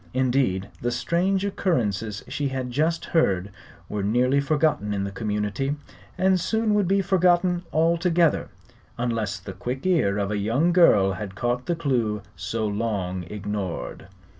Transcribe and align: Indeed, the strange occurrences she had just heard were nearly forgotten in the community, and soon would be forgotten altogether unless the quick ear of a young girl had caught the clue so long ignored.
Indeed, 0.15 0.69
the 0.81 0.89
strange 0.89 1.45
occurrences 1.45 2.23
she 2.27 2.47
had 2.47 2.71
just 2.71 3.05
heard 3.05 3.51
were 3.87 4.01
nearly 4.01 4.39
forgotten 4.41 4.95
in 4.95 5.03
the 5.03 5.11
community, 5.11 5.75
and 6.17 6.39
soon 6.39 6.73
would 6.73 6.87
be 6.87 7.01
forgotten 7.03 7.61
altogether 7.71 8.49
unless 8.97 9.37
the 9.39 9.53
quick 9.53 9.85
ear 9.85 10.17
of 10.17 10.31
a 10.31 10.39
young 10.39 10.73
girl 10.73 11.11
had 11.11 11.35
caught 11.35 11.67
the 11.67 11.75
clue 11.75 12.23
so 12.35 12.65
long 12.65 13.25
ignored. 13.25 14.07